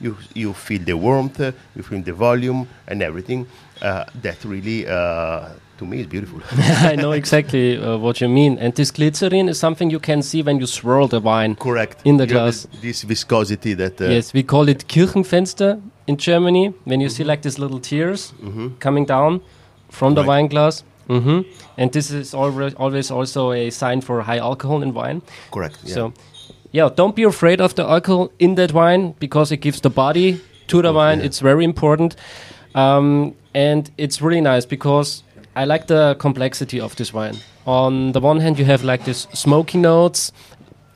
[0.05, 1.41] you you feel the warmth,
[1.77, 3.47] you feel the volume and everything.
[3.81, 5.49] Uh, that really, uh,
[5.79, 6.41] to me, is beautiful.
[6.93, 8.59] I know exactly uh, what you mean.
[8.59, 11.55] And this glycerin is something you can see when you swirl the wine.
[11.55, 11.97] Correct.
[12.05, 12.67] In the You glass.
[12.67, 14.01] This, this viscosity that.
[14.01, 16.75] Uh, Yes, we call it Kirchenfenster in Germany.
[16.85, 18.33] When you see like these little tears
[18.81, 19.41] coming down
[19.91, 20.85] from the wine glass.
[21.09, 21.41] Hmm
[21.77, 25.23] And this is always, always also a sign for high alcohol in wine.
[25.51, 25.79] Correct.
[25.85, 25.95] Yeah.
[25.95, 26.13] So,
[26.73, 30.41] yeah, don't be afraid of the alcohol in that wine because it gives the body
[30.69, 31.19] to the wine.
[31.21, 31.27] yeah.
[31.27, 32.17] It's very important.
[32.75, 35.23] Um, and it's really nice because
[35.57, 37.37] I like the complexity of this wine.
[37.67, 40.33] On the one hand, you have like this smoky notes,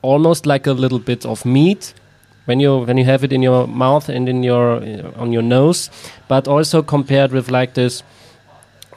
[0.01, 1.93] almost like a little bit of meat
[2.45, 5.43] when you when you have it in your mouth and in your uh, on your
[5.43, 5.89] nose,
[6.27, 8.03] but also compared with like this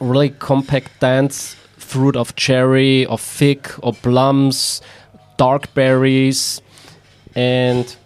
[0.01, 4.83] really compact dense fruit of cherry, of fig, or plums,
[5.37, 6.61] dark berries,
[7.35, 7.97] and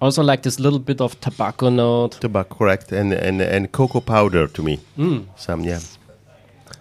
[0.00, 2.20] also like this little bit of tobacco note.
[2.20, 4.78] Tobacco, correct, and and and cocoa powder to me.
[5.36, 5.80] Some yeah,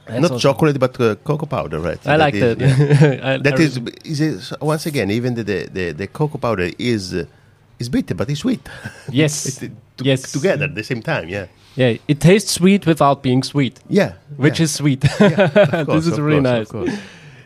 [0.07, 1.99] That's not chocolate, but uh, cocoa powder, right?
[2.07, 2.59] I like is- that.
[2.59, 3.33] yeah.
[3.35, 6.69] I- That I- is, is is- once again, even the the, the, the cocoa powder
[6.77, 7.25] is uh,
[7.79, 8.61] is bitter, but it's sweet.
[9.11, 11.29] yes, It's, uh, to- yes, together at the same time.
[11.29, 11.45] Yeah,
[11.79, 14.63] Yeah, it tastes sweet without being sweet, yeah, which yeah.
[14.65, 15.03] is sweet.
[15.19, 16.67] Yeah, of course, this is really course, nice.
[16.67, 16.99] of course.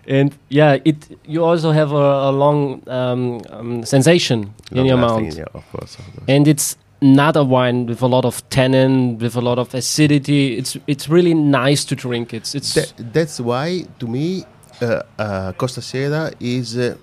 [0.08, 5.22] And yeah, it you also have a, a long um, um, sensation in your mouth,
[5.38, 6.00] Yeah, of course.
[6.00, 6.26] Of course.
[6.28, 10.58] and it's not a wine with a lot of tannin, with a lot of acidity.
[10.58, 12.34] It's it's really nice to drink.
[12.34, 14.46] It's it's That, that's why, to me,
[14.82, 16.96] uh, uh, Costa Sera is uh,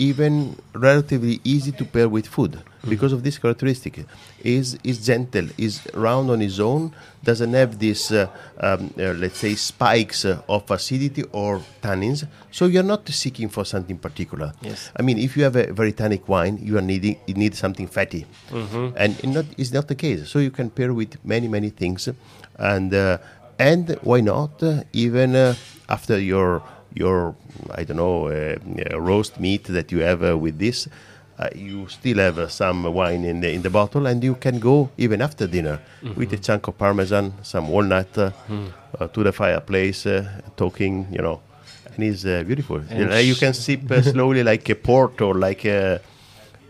[0.00, 2.58] even relatively easy to pair with food
[2.88, 4.00] because of this characteristic.
[4.42, 8.26] is is gentle, is round on his own, doesn't have this, uh,
[8.58, 12.26] um, uh, let's say, spikes uh, of acidity or tannins.
[12.50, 14.52] So you're not seeking for something particular.
[14.62, 14.90] Yes.
[14.96, 17.86] I mean, if you have a very tannic wine, you are needing you need something
[17.86, 18.26] fatty,
[18.96, 20.28] and it not, it's not the case.
[20.28, 22.08] So you can pair with many many things,
[22.56, 23.18] and uh,
[23.58, 25.54] and why not uh, even uh,
[25.88, 26.62] after your
[26.94, 27.34] your
[27.74, 28.56] I don't know uh,
[28.94, 30.88] uh, roast meat that you have uh, with this.
[31.38, 34.58] Uh, you still have uh, some wine in the in the bottle, and you can
[34.58, 35.78] go even after dinner
[36.16, 38.30] with a chunk of parmesan, some walnut, uh,
[39.00, 40.24] uh, to the fireplace, uh,
[40.56, 41.06] talking.
[41.10, 41.40] You know,
[41.94, 42.82] and it's uh, beautiful.
[42.90, 46.00] And you sh- can sip uh, slowly like a port or like a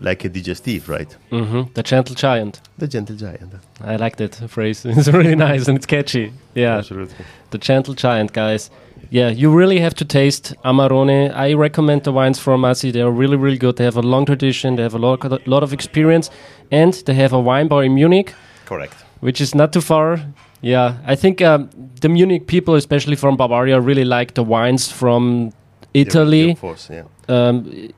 [0.00, 1.16] like a digestive, right?
[1.30, 2.61] hmm The Gentle Giant.
[2.78, 3.52] The gentle giant.
[3.85, 4.85] I like that phrase.
[4.98, 6.33] It's really nice and it's catchy.
[6.54, 6.78] Yeah.
[6.78, 7.24] Absolutely.
[7.50, 8.70] The Gentle Giant, guys.
[9.11, 11.35] Yeah, you really have to taste Amarone.
[11.35, 12.92] I recommend the wines from Masi.
[12.92, 13.77] They are really, really good.
[13.77, 14.77] They have a long tradition.
[14.77, 16.31] They have a lot, lot of experience,
[16.70, 18.35] and they have a wine bar in Munich,
[18.66, 18.94] Correct.
[19.18, 20.20] which is not too far.
[20.62, 21.70] Yeah, I think um,
[22.01, 25.53] the Munich people, especially from Bavaria, really like the wines from
[25.92, 26.53] Italy.
[26.53, 27.05] Of course, yeah.
[27.29, 27.90] Um,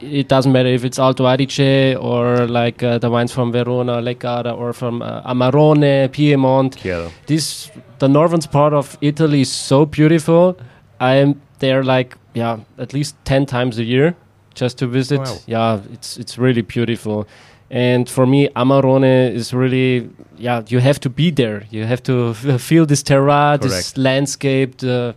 [0.00, 4.56] it, doesn't matter if it's Alto Adige or like uh, the wines from Verona, Leccara,
[4.56, 7.10] or from uh, Amarone, Piedmont Chiaro.
[7.26, 10.56] this the northern part of Italy is so beautiful.
[11.00, 14.14] I'm there like yeah at least ten times a year
[14.54, 15.20] just to visit.
[15.20, 15.36] Wow.
[15.46, 17.26] Yeah, it's it's really beautiful.
[17.70, 20.62] And for me, Amarone is really yeah.
[20.68, 21.64] You have to be there.
[21.70, 25.14] You have to f- feel this terroir, this landscape, the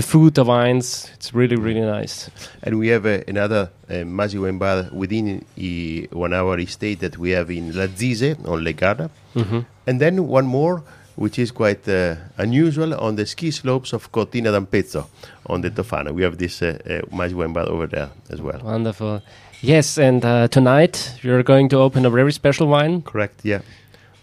[0.00, 1.10] the food, the wines.
[1.14, 2.30] It's really really nice.
[2.62, 5.26] And we have uh, another uh, Masi wine bar within
[5.58, 9.10] uh, one hour estate that we have in Lazise on Le Garda.
[9.34, 9.64] Mhm.
[9.86, 10.82] And then one more,
[11.16, 15.06] which is quite uh, unusual, on the ski slopes of Cortina d'Ampezzo
[15.46, 16.12] on the Tofana.
[16.12, 18.60] We have this uh, uh, Masi wine bar over there as well.
[18.64, 19.20] Wonderful.
[19.62, 23.02] Yes, and uh, tonight you're going to open a very special wine.
[23.02, 23.60] Correct, yeah.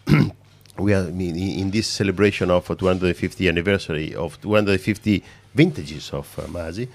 [0.80, 1.22] we are in
[1.62, 5.24] in this celebration of 250 anniversary of 250
[5.58, 6.88] vintages of uh, Masi.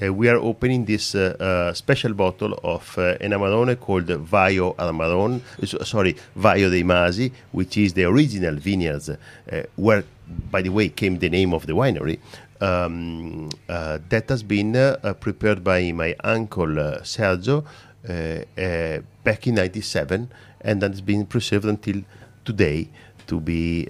[0.00, 3.32] Uh, we are opening this uh, uh, special bottle of uh, an
[3.76, 9.10] called Vaio Amarone, uh, sorry, Vaio dei Masi, which is the original vineyards
[9.76, 10.04] where,
[10.50, 12.18] by the way, came the name of the winery.
[12.60, 14.72] Um, that has been
[15.20, 16.74] prepared by my uncle
[17.14, 17.64] Sergio
[19.24, 20.28] back in 97
[20.60, 22.02] and that has been preserved until
[22.44, 22.88] today
[23.28, 23.88] to be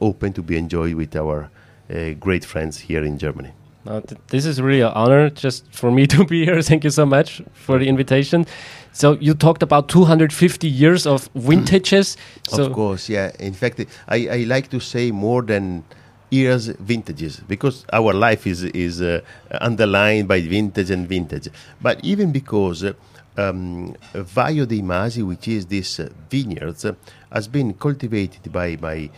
[0.00, 1.50] open to be enjoyed with our
[1.90, 3.50] uh, great friends here in Germany.
[3.90, 6.62] Uh, th- this is really an honor just for me to be here.
[6.62, 8.46] Thank you so much for the invitation.
[8.92, 12.16] So you talked about 250 years of vintages.
[12.44, 13.32] so of course, yeah.
[13.40, 15.82] In fact, I, I like to say more than
[16.30, 19.20] years vintages because our life is is uh,
[19.60, 21.48] underlined by vintage and vintage.
[21.82, 22.92] But even because uh,
[23.36, 26.94] um, Vaio dei Masi, which is this uh, vineyards, uh,
[27.32, 29.10] has been cultivated by by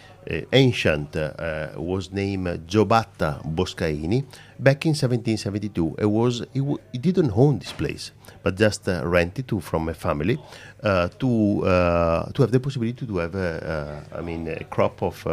[0.53, 4.25] ancient uh, uh, was named Giobatta Boscaini
[4.59, 5.97] back in 1772.
[5.99, 6.61] It was he,
[6.93, 10.39] he didn't own this place, but just uh, rented to from a family
[10.83, 15.03] uh, to uh, to have the possibility to have a, uh, I mean a crop
[15.03, 15.27] of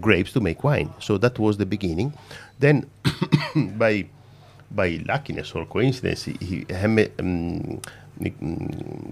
[0.00, 0.92] grapes to make wine.
[0.98, 2.14] So that was the beginning.
[2.58, 2.90] Then
[3.76, 4.06] by
[4.70, 7.80] by luckiness or coincidence, he, he um,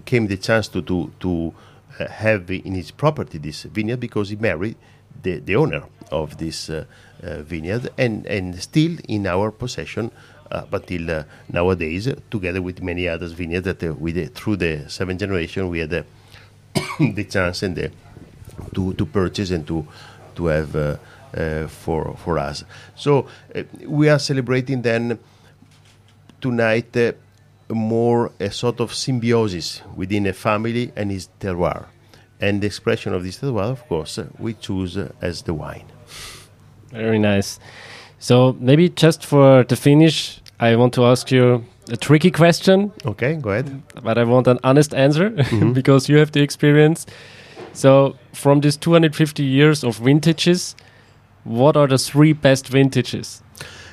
[0.05, 1.53] came the chance to to to
[1.99, 4.77] uh, have in his property this vineyard because he married
[5.23, 6.85] the, the owner of this uh,
[7.23, 10.11] uh, vineyard and and still in our possession
[10.51, 14.89] uh, up until uh, nowadays, together with many others vineyards that we did, through the
[14.89, 15.91] seventh generation we had
[17.01, 17.91] the chance and the
[18.75, 19.87] to to purchase and to
[20.35, 21.01] to have
[21.71, 22.65] for for us.
[22.95, 23.27] So
[23.85, 25.19] we are celebrating then
[26.41, 26.97] tonight
[27.71, 31.87] more a sort of symbiosis within a family and its terroir.
[32.41, 35.87] And the expression of this terroir, of course, we choose as the wine.
[36.93, 37.59] very nice.
[38.19, 43.37] So maybe just for the finish, I want to ask you a tricky question, Okay,
[43.37, 43.83] go ahead.
[44.03, 45.73] but I want an honest answer mm-hmm.
[45.73, 47.07] because you have the experience.
[47.73, 50.75] So from these 250 years of vintages,
[51.45, 53.43] what are the three best vintages?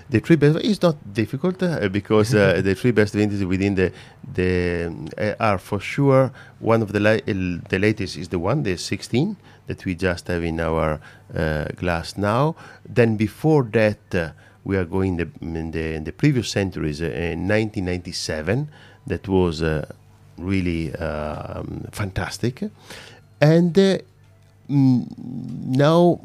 [0.09, 3.91] The three best is not difficult uh, because uh, the three best vintages within the
[4.33, 7.25] the uh, are for sure one of the la-
[7.69, 9.35] the latest is the one the 16
[9.67, 10.99] that we just have in our
[11.35, 12.55] uh, glass now.
[12.87, 14.29] Then before that uh,
[14.63, 18.69] we are going the, in the in the previous centuries uh, in 1997
[19.07, 19.85] that was uh,
[20.37, 22.63] really um, fantastic,
[23.41, 23.77] and.
[23.77, 23.97] Uh,
[24.69, 26.19] mm, now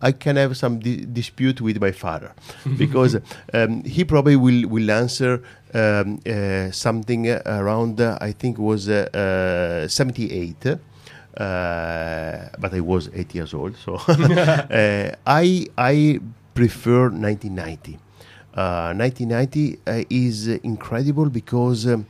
[0.00, 2.32] I can have some di- dispute with my father.
[2.78, 3.16] Because
[3.52, 5.42] um, he probably will will answer
[5.74, 13.10] um, uh, something around uh, I think was uh, uh, 78 uh, but I was
[13.12, 16.20] 8 years old so uh, I I
[16.54, 17.98] prefer 1990
[18.54, 22.06] uh, 1990 uh, is incredible because um,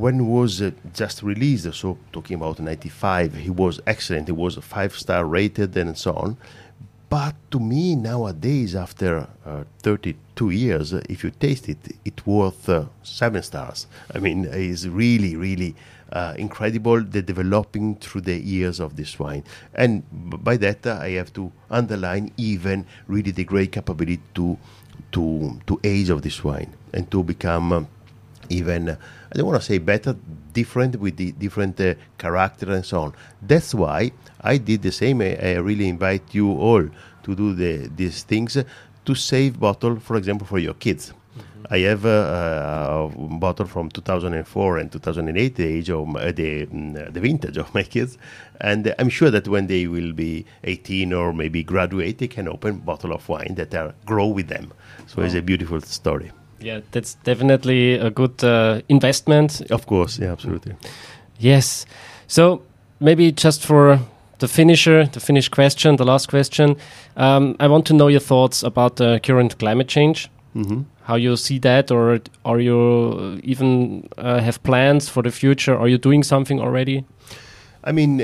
[0.00, 4.28] when was uh, just released, so talking about 95, he was excellent.
[4.28, 6.36] He was five star rated and so on.
[7.10, 12.84] but to me nowadays, after uh, 32 years, if you taste it, it's worth uh,
[13.02, 13.88] seven stars.
[14.14, 15.74] I mean, it's really, really
[16.12, 19.42] uh, incredible the developing through the years of this wine.
[19.74, 20.04] And
[20.44, 24.56] by that, uh, I have to underline even really the great capability to
[25.12, 27.72] to to age of this wine and to become.
[27.72, 27.88] um,
[28.50, 28.96] even uh,
[29.32, 30.16] I don't want to say better,
[30.52, 33.14] different with the different uh, character and so on.
[33.40, 35.22] That's why I did the same.
[35.22, 36.88] I, I really invite you all
[37.22, 38.64] to do the, these things uh,
[39.04, 41.12] to save bottle, for example, for your kids.
[41.72, 47.12] I have uh, a bottle from 2004 and 2008, the age of my, the mm,
[47.12, 48.18] the vintage of my kids,
[48.60, 52.48] and uh, I'm sure that when they will be 18 or maybe graduate, they can
[52.48, 54.72] open bottle of wine that are grow with them.
[55.06, 56.32] So it's a beautiful story.
[56.60, 59.62] Yeah, that's definitely a good uh, investment.
[59.70, 60.74] Of course, yeah, absolutely.
[61.38, 61.86] Yes.
[62.26, 62.62] So
[63.00, 63.98] maybe just for
[64.38, 66.76] the finisher, the finish question, the last question,
[67.16, 70.28] um, I want to know your thoughts about the current climate change.
[70.52, 75.76] hmm How you see that, or are you even uh, have plans for the future?
[75.76, 77.04] Are you doing something already?
[77.82, 78.20] I mean,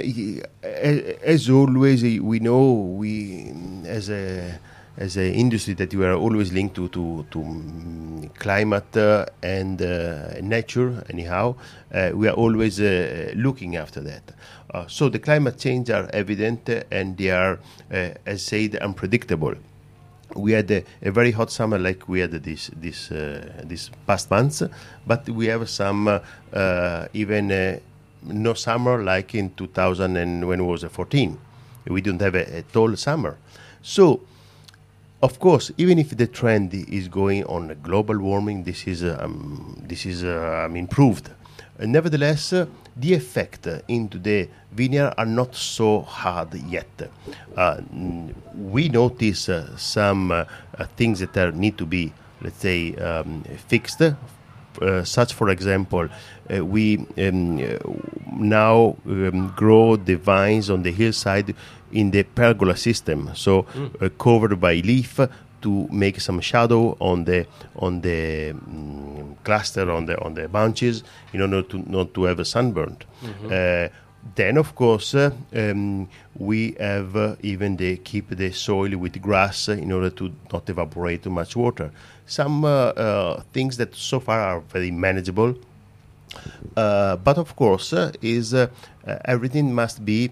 [1.24, 3.52] as always, we know we
[3.86, 4.58] as a
[4.96, 9.80] as an industry that we are always linked to to, to mm, climate uh, and
[9.82, 11.04] uh, nature.
[11.10, 11.54] Anyhow,
[11.92, 14.22] uh, we are always uh, looking after that.
[14.72, 17.58] Uh, so the climate change are evident uh, and they are,
[17.90, 19.54] as said, unpredictable
[20.34, 23.08] we had a, a very hot summer like we had this this
[23.64, 24.62] this past months,
[25.06, 26.20] but we have some
[27.14, 27.80] even
[28.26, 31.38] no summer like in 2000 and when it was uh, 14.
[31.88, 33.36] We don't have a, a tall summer,
[33.80, 34.20] so
[35.22, 40.04] of course, even if the trend is going on global warming, this is um, this
[40.04, 41.30] is um, improved.
[41.78, 47.10] Uh, nevertheless, uh, the effect uh, into the vineyard are not so hard yet.
[47.56, 47.80] Uh,
[48.54, 50.44] we notice uh, some uh,
[50.96, 52.12] things that are, need to be,
[52.42, 54.02] let's say, um, fixed.
[55.04, 56.06] Such, for example,
[56.50, 57.56] we um,
[58.38, 61.54] now um, grow the vines on the hillside
[61.92, 63.66] in the pergola system, so
[64.00, 65.20] uh, covered by leaf
[65.62, 71.02] to make some shadow on the on the mm, cluster on the on the branches
[71.32, 72.96] in order to not to have a sunburn.
[73.50, 73.88] Uh,
[74.34, 79.68] then, of course, uh, um, we have uh, even the keep the soil with grass
[79.68, 81.92] in order to not evaporate too much water.
[82.26, 85.54] Some uh, uh, things that so far are very manageable.
[86.76, 88.68] Uh, but of course, uh, is uh,
[89.24, 90.30] everything must be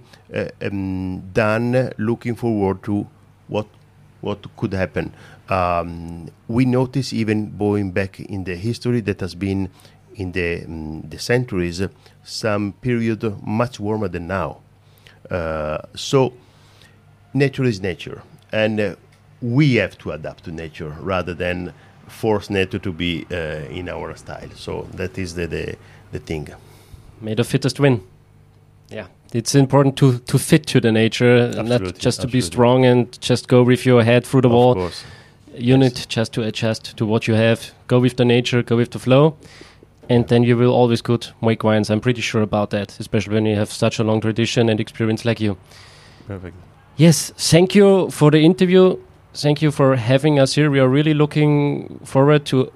[0.60, 3.06] um, done looking forward to
[3.48, 3.66] what
[4.20, 5.12] what could happen.
[5.48, 9.70] Um, we notice even going back in the history that has been
[10.16, 11.82] in the um, the centuries
[12.22, 14.60] some period much warmer than now.
[15.30, 16.32] Uh, so
[17.32, 18.96] nature is nature, and uh,
[19.40, 21.72] we have to adapt to nature rather than
[22.06, 24.50] force nature to be in our style.
[24.54, 25.76] So that is the the,
[26.14, 26.48] the thing.
[27.20, 28.00] May the fittest win.
[28.90, 32.40] Yeah, it's important to to fit to the nature, uh, not Absolutely, just to be
[32.40, 34.74] strong and just go with your head through the Of wall.
[34.74, 35.04] course.
[35.58, 37.58] You need just to adjust to what you have.
[37.86, 39.34] Go with the nature, go with the flow,
[40.08, 41.90] and then you will always good make wines.
[41.90, 45.24] I'm pretty sure about that, especially when you have such a long tradition and experience
[45.28, 45.56] like you.
[46.26, 46.56] Perfect.
[46.96, 48.96] Yes, thank you for the interview.
[49.42, 50.70] Thank you for having us here.
[50.70, 52.70] We are really looking forward to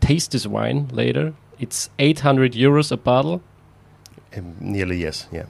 [0.00, 1.32] taste this wine later.
[1.58, 3.42] It's 800 euros a bottle.
[4.36, 5.26] Um, nearly yes.
[5.32, 5.46] Yeah.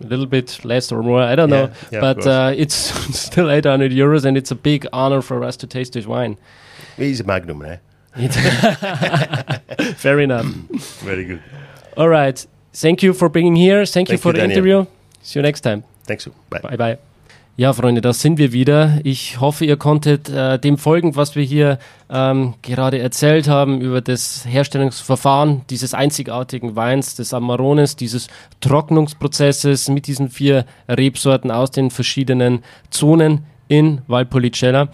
[0.00, 1.64] a little bit less or more, I don't know.
[1.64, 2.74] Yeah, yeah, but uh, it's
[3.18, 6.36] still 800 euros, and it's a big honor for us to taste this wine.
[6.98, 7.78] It's a magnum, eh?
[9.96, 10.44] Fair enough.
[11.02, 11.42] Very good.
[11.96, 12.46] All right.
[12.72, 13.84] Thank you for being here.
[13.86, 14.58] Thank, you for you, the Daniel.
[14.58, 14.86] interview.
[15.22, 15.82] See you next time.
[16.04, 16.26] Thanks.
[16.50, 16.60] Bye.
[16.60, 16.98] Bye bye.
[17.56, 18.98] Ja, Freunde, da sind wir wieder.
[19.04, 21.78] Ich hoffe, ihr konntet äh, dem folgen, was wir hier
[22.10, 28.26] ähm, gerade erzählt haben über das Herstellungsverfahren dieses einzigartigen Weins, des Amarones, dieses
[28.60, 34.88] Trocknungsprozesses mit diesen vier Rebsorten aus den verschiedenen Zonen in Valpolicella.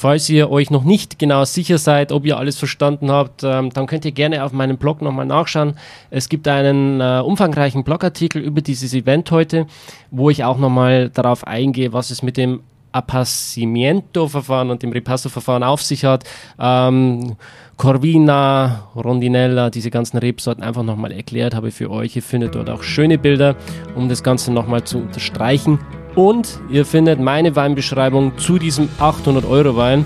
[0.00, 3.86] Falls ihr euch noch nicht genau sicher seid, ob ihr alles verstanden habt, ähm, dann
[3.86, 5.74] könnt ihr gerne auf meinem Blog nochmal nachschauen.
[6.08, 9.66] Es gibt einen äh, umfangreichen Blogartikel über dieses Event heute,
[10.10, 12.60] wo ich auch nochmal darauf eingehe, was es mit dem
[12.92, 16.24] Appassimento-Verfahren und dem Ripasso-Verfahren auf sich hat.
[16.58, 17.36] Ähm,
[17.76, 22.16] Corvina, Rondinella, diese ganzen Rebsorten einfach nochmal erklärt habe für euch.
[22.16, 23.54] Ihr findet dort auch schöne Bilder,
[23.94, 25.78] um das Ganze nochmal zu unterstreichen.
[26.14, 30.04] Und ihr findet meine Weinbeschreibung zu diesem 800 Euro Wein,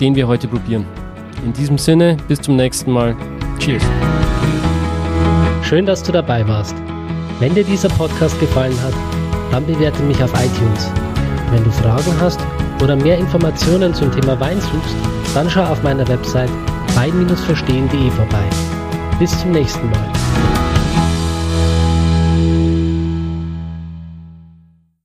[0.00, 0.86] den wir heute probieren.
[1.44, 3.16] In diesem Sinne, bis zum nächsten Mal.
[3.58, 3.82] Cheers.
[5.62, 6.74] Schön, dass du dabei warst.
[7.40, 8.94] Wenn dir dieser Podcast gefallen hat,
[9.50, 10.90] dann bewerte mich auf iTunes.
[11.50, 12.40] Wenn du Fragen hast
[12.82, 14.96] oder mehr Informationen zum Thema Wein suchst,
[15.34, 16.50] dann schau auf meiner Website
[16.94, 18.44] wein-verstehen.de vorbei.
[19.18, 20.12] Bis zum nächsten Mal.